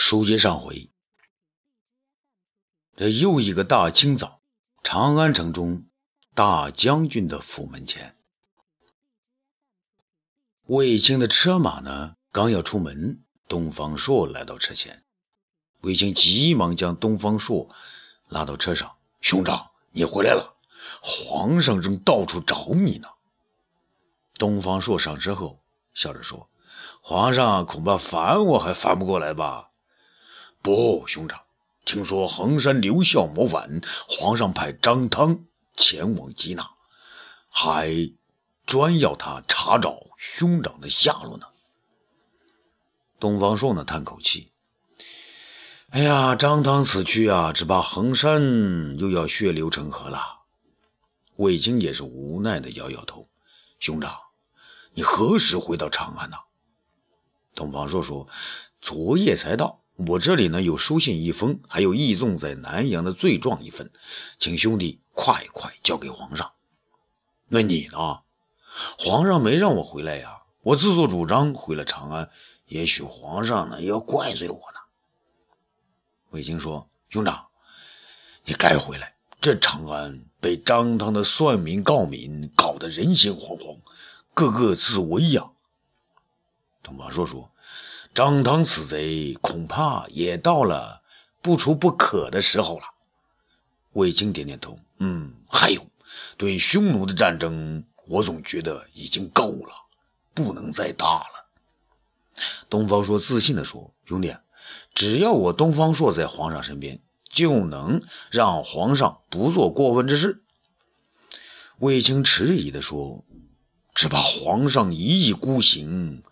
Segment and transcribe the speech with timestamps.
[0.00, 0.92] 书接上回，
[2.94, 4.40] 这又一个大清早，
[4.84, 5.86] 长安城中
[6.36, 8.16] 大将军的府门前，
[10.66, 15.02] 卫青的车马呢，刚要出门，东方朔来到车前，
[15.80, 17.68] 卫青急忙将东方朔
[18.28, 20.54] 拉到车上：“兄长，你回来了，
[21.02, 23.08] 皇上正到处找你呢。”
[24.38, 25.60] 东方朔上车后
[25.92, 26.48] 笑着说
[27.02, 29.64] ：“皇上恐怕烦我还烦不过来吧？”
[30.62, 31.42] 不，兄长，
[31.84, 36.72] 听说衡山刘孝谋反，皇上派张汤前往缉拿，
[37.48, 38.12] 还
[38.66, 41.46] 专要他查找兄长的下落呢。
[43.20, 44.50] 东方朔呢，叹口气
[45.90, 50.40] ：“哎呀，张汤死去啊，只怕衡山又要血流成河了。”
[51.36, 53.28] 卫青也是无奈的摇摇头
[53.80, 54.18] ：“兄长，
[54.92, 56.36] 你何时回到长安呢？”
[57.54, 58.28] 东方朔说
[58.82, 63.90] ：“昨夜才到。”我这里呢有书信一封，还有义纵在南阳的罪状一份，
[64.38, 66.52] 请兄弟快快交给皇上。
[67.48, 68.20] 那你呢？
[68.96, 72.30] 皇上没让我回来呀，我自作主张回了长安，
[72.66, 74.78] 也许皇上呢要怪罪我呢。
[76.30, 77.48] 卫青说：“兄长，
[78.44, 79.16] 你该回来。
[79.40, 83.80] 这长安被张汤的算民告民搞得人心惶惶，
[84.32, 85.50] 个个自危呀。”
[86.84, 87.50] 东方朔说。
[88.14, 91.02] 张汤此贼恐怕也到了
[91.40, 92.82] 不除不可的时候了。
[93.92, 95.86] 卫青点点头，嗯，还有，
[96.36, 99.86] 对匈奴的战争，我总觉得已经够了，
[100.34, 101.46] 不能再大了。
[102.68, 104.36] 东方朔自信地说：“兄弟，
[104.94, 110.42] 只要我东方朔在皇上身边，就能让皇上不做过问之事。”
[111.78, 113.24] 卫青迟疑地说
[113.94, 116.22] ：“只怕皇上一意孤行。”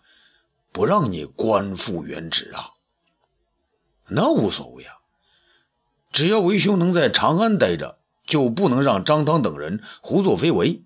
[0.71, 2.71] 不让你官复原职啊？
[4.07, 4.95] 那无所谓啊，
[6.11, 10.83] 只要为兄能在长安待着，就不能让张汤等人胡作非为。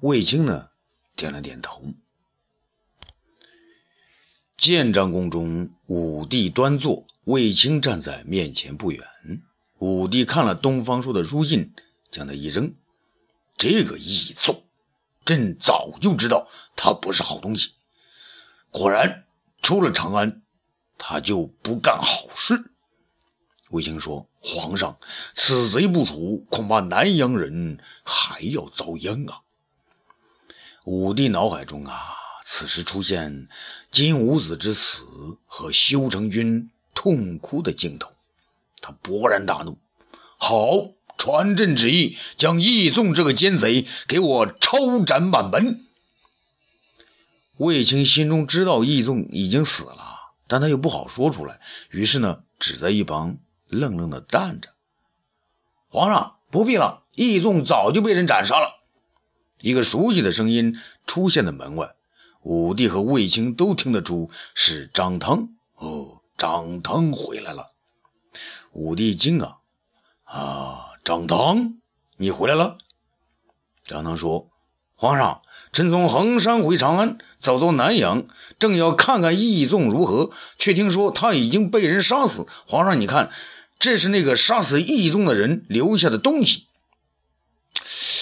[0.00, 0.68] 卫青呢，
[1.16, 1.82] 点了点头。
[4.56, 9.04] 建章宫中，武帝端坐，卫青站在面前不远。
[9.78, 11.74] 武帝看了东方朔的书印，
[12.10, 12.74] 将他一扔
[13.58, 14.62] ：“这个易纵，
[15.24, 17.72] 朕早就知道他不是好东西。”
[18.74, 19.24] 果然，
[19.62, 20.42] 出了长安，
[20.98, 22.72] 他就不干好事。
[23.70, 24.98] 卫青说：“皇上，
[25.32, 29.42] 此贼不除，恐怕南阳人还要遭殃啊！”
[30.82, 33.48] 武帝脑海中啊，此时出现
[33.92, 35.04] 金吾子之死
[35.46, 38.10] 和修成君痛哭的镜头，
[38.80, 39.78] 他勃然大怒
[40.36, 45.86] ：“好，传朕旨意，将义纵这个奸贼给我抄斩满门！”
[47.56, 51.60] 卫青心中知道义纵已经死了，但他又不好说出来，
[51.90, 53.38] 于是呢，只在一旁
[53.68, 54.70] 愣愣的站着。
[55.88, 58.80] 皇上不必了，义纵早就被人斩杀了。
[59.60, 61.94] 一个熟悉的声音出现在门外，
[62.42, 65.50] 武帝和卫青都听得出是张汤。
[65.76, 67.70] 哦，张汤回来了。
[68.72, 69.58] 武帝惊啊
[70.24, 70.90] 啊！
[71.04, 71.78] 张汤，
[72.16, 72.78] 你回来了。
[73.84, 74.50] 张汤说
[74.96, 75.42] ：“皇上。”
[75.74, 78.28] 臣从衡山回长安，走到南阳，
[78.60, 82.46] 正要看看义纵如何，却听说他已经被人杀死。
[82.68, 83.32] 皇上，你看，
[83.80, 86.68] 这是那个杀死义纵的人留下的东西。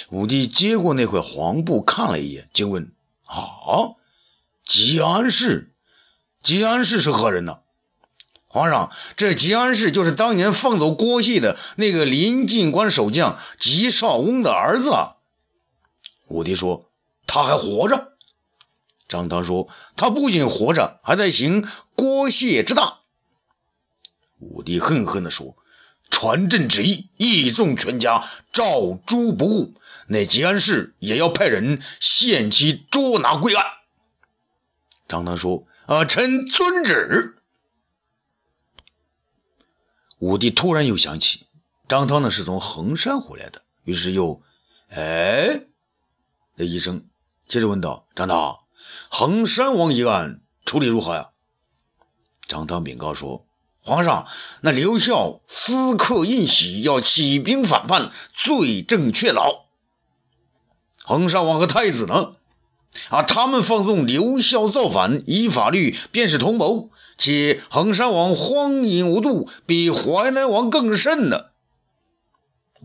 [0.08, 2.90] 武帝接过那块黄布，看了一眼，惊问
[3.28, 4.00] ：“啊，
[4.66, 5.70] 吉安氏？
[6.42, 7.58] 吉安氏是何人呢？”
[8.48, 14.90] 皇上，这吉安氏就是当年放走郭谢的那个临晋关守将吉少翁的儿子。
[14.90, 15.16] 啊
[16.28, 16.88] 武帝说。
[17.34, 18.12] 他还活着，
[19.08, 22.98] 张汤说：“他不仅活着，还在行郭谢之大。”
[24.38, 25.56] 武帝恨恨地说
[26.12, 29.72] ：“传朕旨意，义纵全家照诸不误。
[30.08, 33.64] 那吉安氏也要派人限期捉拿归案。”
[35.08, 37.38] 张汤说：“啊，臣遵旨。”
[40.20, 41.46] 武帝突然又想起，
[41.88, 44.42] 张汤呢是从衡山回来的，于是又
[44.90, 45.62] 哎
[46.56, 47.06] 的一声。
[47.52, 48.60] 接着问道：“张汤，
[49.10, 51.28] 衡山王一案处理如何呀？”
[52.48, 53.44] 张汤禀告说
[53.84, 54.26] ：“皇上，
[54.62, 59.64] 那刘孝私刻印玺，要起兵反叛，罪证确凿。
[61.04, 62.36] 衡山王和太子呢？
[63.10, 66.88] 啊，他们放纵刘孝造反，依法律便是同谋。
[67.18, 71.48] 且衡山王荒淫无度，比淮南王更甚呢。”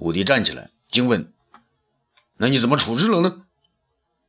[0.02, 1.32] 武帝站起来，惊问
[2.36, 3.44] ：“那你怎么处置了呢？”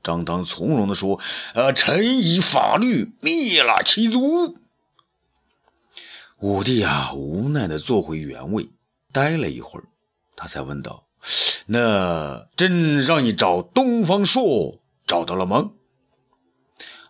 [0.09, 1.21] 张汤从容地说
[1.53, 4.57] ：“呃，臣以法律灭了其族。”
[6.41, 8.71] 武帝啊，无奈的坐回原位，
[9.13, 9.85] 待了一会儿，
[10.35, 11.05] 他才问道
[11.67, 15.73] ：“那朕让你找东方朔，找到了吗？”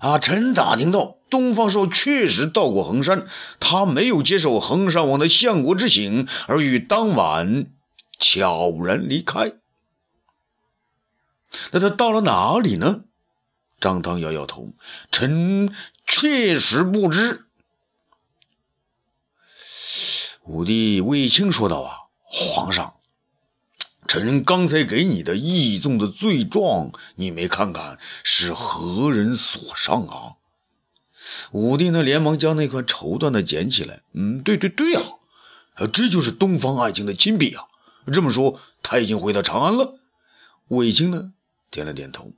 [0.00, 3.26] 啊，臣打听到，东方朔确实到过衡山，
[3.60, 7.66] 他没有接受衡山王的相国之请，而于当晚
[8.18, 9.52] 悄然离开。
[11.72, 13.05] 那他到了哪里呢？
[13.81, 14.72] 张汤摇摇头，
[15.12, 15.72] 臣
[16.05, 17.44] 确实不知。
[20.44, 22.94] 武帝卫青说道：“啊，皇上，
[24.08, 30.34] 臣刚才给你的义纵的罪状，你没看看是何人所上啊？”
[31.52, 34.00] 武帝呢，连忙将那块绸缎的捡起来。
[34.12, 35.02] 嗯，对对对呀，
[35.93, 37.66] 这就是东方爱卿的亲笔啊。
[38.12, 39.99] 这么说，他已经回到长安了。
[40.69, 41.32] 卫青呢，
[41.70, 42.32] 点了点头。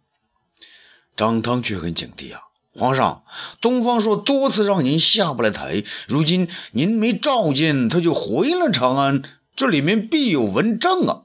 [1.17, 2.43] 张汤却很警惕啊。
[2.73, 3.25] 皇上，
[3.61, 9.23] 东方朔多次让您下不来台，如今您没召见，他就回了长安，
[9.57, 11.25] 这里面必有文章啊！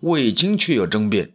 [0.00, 1.34] 卫青却要争辩：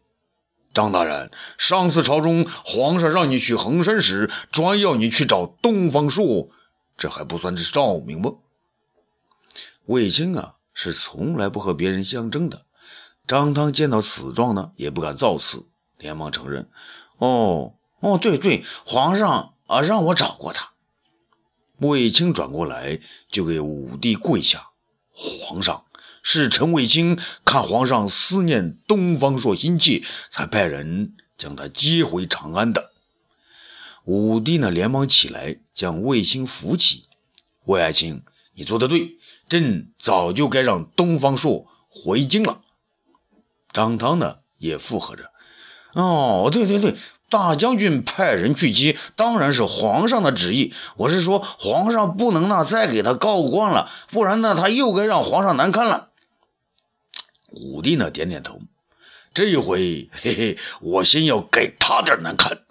[0.74, 6.50] 张大人，上次朝中皇上让你去衡山时，专要你去找东方朔，
[6.98, 8.33] 这还不算是照明吗？
[9.86, 12.65] 卫青啊，是从来不和别人相争的。
[13.27, 15.65] 张汤见到此状呢，也不敢造次，
[15.97, 16.69] 连忙承认：
[17.18, 17.75] 哦。
[18.00, 20.71] 哦，对对，皇上啊，让我找过他。
[21.77, 24.69] 卫青转过来就给武帝跪下
[25.13, 25.85] ：“皇上，
[26.23, 32.91] 是陈卫青看皇上思念东方朔心切，才派人将他接回长安的。”
[34.03, 37.06] 武帝呢，连忙起来将卫青扶起
[37.65, 38.24] ：“卫爱卿，
[38.56, 42.62] 你做的对，朕早就该让东方朔回京了。”
[43.73, 45.31] 张汤呢，也附和着
[45.94, 46.95] ：“哦，对对对。”
[47.31, 50.73] 大将军派人去接，当然是皇上的旨意。
[50.97, 56.09] 我是说，皇上不能呢再给他告官了，不然呢他又该让皇上难堪了。
[57.51, 58.59] 武帝呢点点头，
[59.33, 62.63] 这一回，嘿嘿，我先要给他点难堪。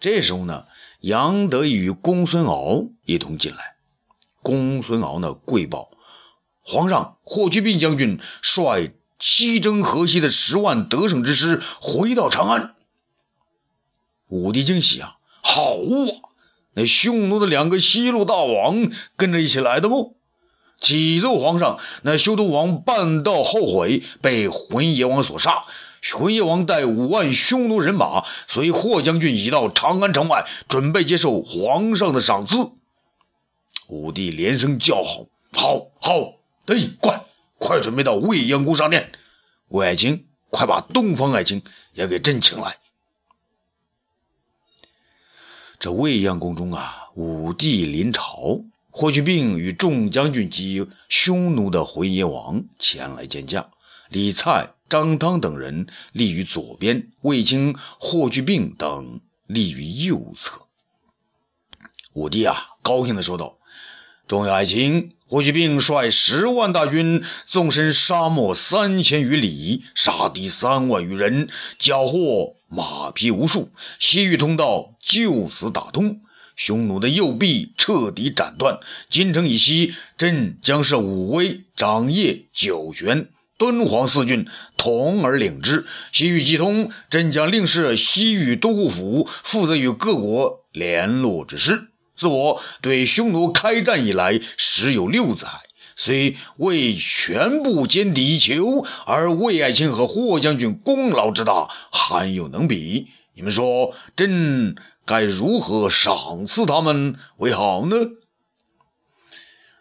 [0.00, 0.64] 这时候呢，
[0.98, 3.76] 杨德与公孙敖一同进来。
[4.42, 5.92] 公孙敖呢跪报
[6.62, 8.88] 皇上，霍去病将军率
[9.20, 12.74] 西征河西的十万得胜之师回到长安。
[14.26, 15.18] 武帝惊喜啊！
[15.42, 16.32] 好啊，
[16.74, 20.16] 那匈奴的两个西路大王跟着一起来的不？
[20.80, 25.64] 启奏皇上，那修都王半道后悔，被浑邪王所杀。
[26.14, 32.70] 浑邪王带五万匈奴人马，随霍将军已到长安城外，准备接受皇上的赏赐。
[33.88, 36.32] 武帝连声叫好：“好，好！
[36.64, 37.24] 得快，
[37.60, 39.12] 快准备到未央宫上殿。
[39.68, 41.62] 魏爱卿，快把东方爱卿
[41.92, 42.78] 也给朕请来。”
[45.78, 53.70] 这未央宫中啊，武帝临朝，霍去病与众将军及匈奴的浑邪王前来见驾。
[54.08, 60.66] 李蔡、张汤等人立于左边，卫青、霍去病等立于右侧。
[62.12, 63.56] 武帝啊，高兴地说道
[64.26, 71.48] ：“众位爱卿，霍去病率十万大军，纵身沙漠三千余里，杀敌三万余人，
[71.78, 76.20] 缴获。”马匹无数，西域通道就此打通，
[76.54, 78.78] 匈奴的右臂彻底斩断。
[79.08, 83.28] 京城以西，朕将设武威、长掖、酒泉、
[83.58, 85.84] 敦煌四郡，统而领之。
[86.12, 91.89] 西域既通，朕将另设西域都护府，负责与各国联络之事。
[92.20, 95.48] 自我对匈奴开战以来，时有六载。
[95.96, 103.08] 虽未全部歼敌一球，而魏爱卿和霍将军功劳之大，罕有能比。
[103.32, 107.96] 你们说，朕该如何赏赐他们为好呢？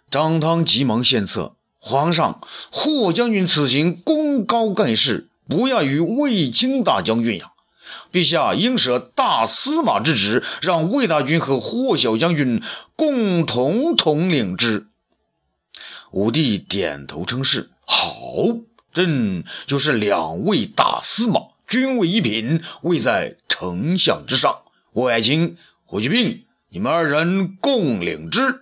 [0.09, 2.39] 张汤急忙献策：皇上，
[2.71, 7.51] 霍将军此行功高盖世，不亚于卫青大将军呀。
[8.11, 12.61] 陛下应舍大司马之职，让魏大军和霍小将军
[12.95, 14.87] 共同统领之。
[16.11, 18.33] 武帝点头称是，好，
[18.93, 24.59] 朕就是两位大司马，均位一品，位在丞相之上。
[24.93, 25.55] 卫爱卿、
[25.85, 28.61] 霍去病，你们二人共领之。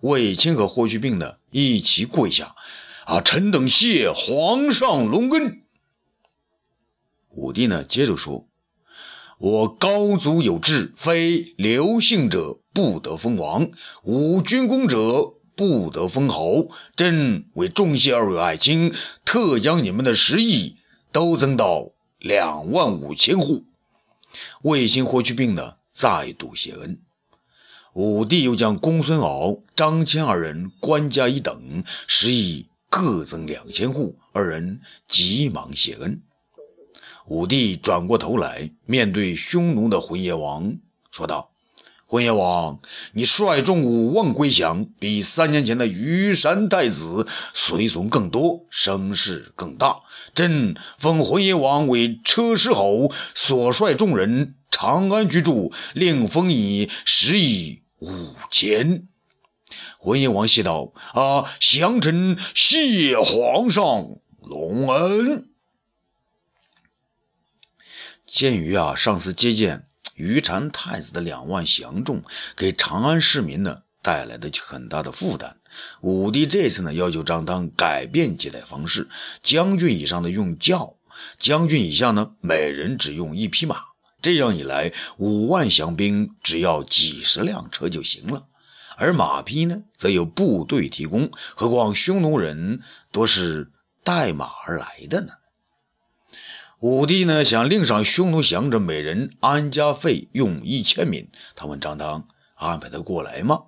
[0.00, 2.56] 卫青和霍去病呢，一齐跪下，
[3.04, 5.61] 啊，臣等谢皇上隆恩。
[7.52, 8.48] 武帝呢，接着说
[9.38, 13.70] ：“我高祖有志，非刘姓者不得封王，
[14.02, 18.94] 无军功者。”不得封侯，朕为重谢二位爱卿，
[19.26, 20.76] 特将你们的食邑
[21.12, 23.64] 都增到两万五千户。
[24.62, 27.02] 卫青、霍去病呢，再度谢恩。
[27.92, 34.16] 武帝又将公孙敖、张骞二人官加一等，食邑各增两千户。
[34.32, 36.22] 二人急忙谢恩。
[37.26, 40.78] 武帝转过头来，面对匈奴的浑邪王
[41.10, 41.50] 说道
[42.06, 42.80] ：“浑邪王，
[43.12, 50.00] 你率众五万归降，比三年前的虞山太子随从更多，声势更大。
[50.34, 58.10] 朕封浑邪王为车师侯，所率众人长安居住，另封以食邑。”五
[58.50, 59.06] 千，
[59.98, 65.48] 浑邪王谢道：“啊，降臣谢皇上隆恩。”
[68.32, 72.24] 鉴于啊，上次接见于禅太子的两万降众，
[72.56, 75.58] 给长安市民呢带来的很大的负担，
[76.00, 79.10] 武帝这次呢要求张汤改变接待方式，
[79.42, 80.96] 将军以上的用轿，
[81.38, 83.82] 将军以下呢每人只用一匹马。
[84.22, 88.46] 这样一来，五万降兵只要几十辆车就行了，
[88.96, 91.30] 而马匹呢，则由部队提供。
[91.54, 93.70] 何况匈奴人多是
[94.02, 95.34] 带马而来的呢？
[96.82, 101.28] 武帝呢，想令赏匈奴降者每人安家费用一千民。
[101.54, 102.26] 他问张汤
[102.58, 103.66] ：“安排得过来吗？”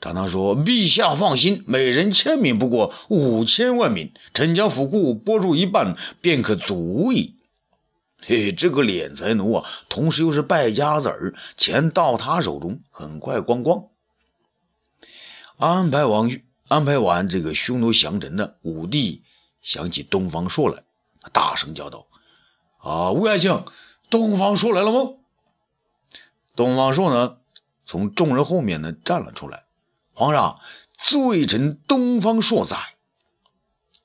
[0.00, 7.36] 张汤说：“陛下放心，每人千民不过五千万民，臣将府库拨入一半，便可足矣。”
[8.24, 13.88] 嘿，这个敛财奴啊，同时又是败家子儿，钱到他手中很快光光。
[15.58, 16.30] 安排完
[16.66, 19.22] 安排完这个匈奴降臣呢，武帝
[19.60, 20.82] 想起东方朔来，
[21.32, 22.06] 大声叫道
[22.78, 23.64] ：“啊，吴爱卿，
[24.08, 25.14] 东方朔来了吗？”
[26.56, 27.36] 东方朔呢，
[27.84, 29.64] 从众人后面呢站了出来。
[30.14, 30.60] 皇上，
[30.98, 32.76] 罪臣东方朔在。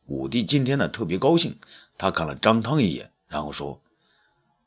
[0.05, 1.59] 武帝今天呢特别高兴，
[1.97, 3.81] 他看了张汤一眼，然后说。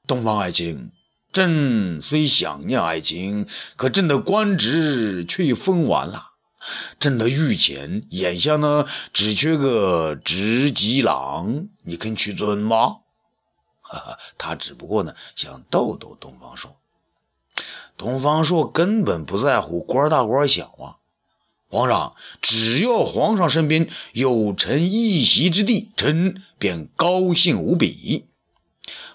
[0.07, 0.90] 东方爱卿，
[1.33, 6.31] 朕虽想念爱卿，可朕的官职却已封完了。
[7.00, 12.99] 朕的御前眼下呢，只缺个执戟郎，你肯去尊吗？
[13.83, 16.77] 哈哈，他只不过呢想逗逗东方朔。
[17.97, 20.97] 东方朔根本不在乎官大官小啊！
[21.71, 28.27] 皇上，只要皇上身边有臣一席之地，臣便高兴无比。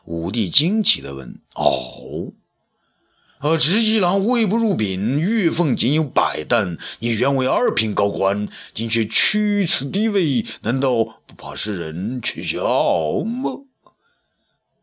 [0.06, 2.34] 武帝惊奇地问：“哦，
[3.44, 6.78] 呃，执戟郎位不入禀，月俸仅有百担。
[7.00, 13.66] 你原为二品高官，今却屈此低位，难道不怕世人取笑吗？”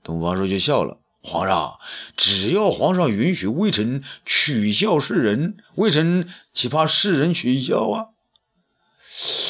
[0.05, 1.79] 东方朔就笑了：“皇上，
[2.19, 8.07] 只要皇上允许微臣取笑世人，微臣岂怕世人取笑啊？”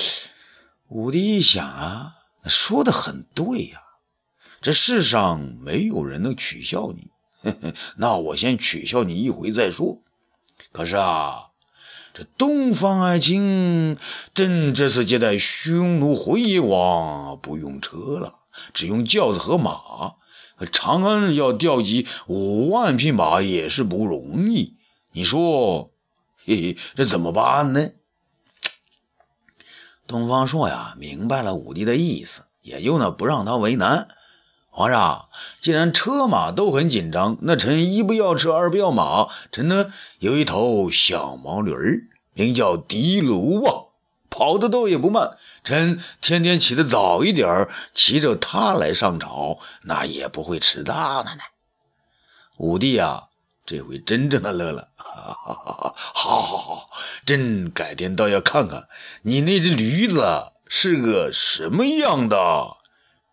[0.87, 2.15] 武帝一想啊，
[2.45, 3.83] 说的很对呀。
[4.61, 7.09] 这世上没有人能取笑你，
[7.97, 10.03] 那我先取笑你一回再说。
[10.73, 11.49] 可是啊，
[12.15, 13.99] 这东方爱卿，
[14.35, 18.37] 朕这次接待匈奴回王不用车了，
[18.75, 20.15] 只用轿子和马。
[20.73, 24.77] 长安要调集五万匹马也是不容易，
[25.11, 25.91] 你说，
[26.45, 27.91] 嘿嘿，这怎么办呢？
[30.07, 34.09] 东方朔呀，明白了武帝的意思，也就呢不让他为难。
[34.71, 35.29] 皇上，
[35.61, 43.85] 既然车马都很紧张，那臣一不要车，二不要马，臣呢有一头小毛驴儿，名叫的卢啊，
[44.31, 45.37] 跑得倒也不慢。
[45.65, 51.43] 臣天天起得早一点儿骑着它来上朝，那也不会迟到的呢。
[52.57, 53.25] 武帝啊，
[53.67, 55.95] 这回真正的乐了，哈哈哈！
[55.97, 56.91] 好，好，好，
[57.27, 58.89] 朕改天倒要看看
[59.23, 62.77] 你那只驴子是个什么样的。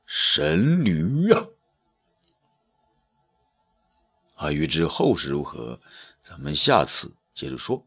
[0.08, 1.48] 神驴呀！
[4.36, 5.82] 啊，欲知后事如何，
[6.22, 7.86] 咱们下次接着说。